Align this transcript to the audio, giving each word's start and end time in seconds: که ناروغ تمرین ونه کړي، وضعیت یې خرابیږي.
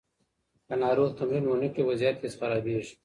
که 0.67 0.73
ناروغ 0.81 1.09
تمرین 1.19 1.45
ونه 1.47 1.67
کړي، 1.73 1.83
وضعیت 1.85 2.17
یې 2.23 2.29
خرابیږي. 2.39 2.93